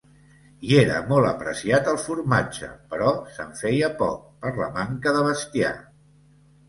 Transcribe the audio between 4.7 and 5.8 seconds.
manca de bestiar.